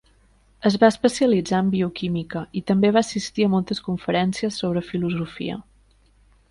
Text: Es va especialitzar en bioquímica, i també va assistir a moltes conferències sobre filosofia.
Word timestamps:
Es 0.69 0.77
va 0.83 0.87
especialitzar 0.93 1.59
en 1.65 1.69
bioquímica, 1.75 2.41
i 2.61 2.65
també 2.73 2.93
va 2.97 3.05
assistir 3.05 3.47
a 3.49 3.53
moltes 3.57 3.85
conferències 3.91 4.61
sobre 4.65 4.87
filosofia. 4.93 5.65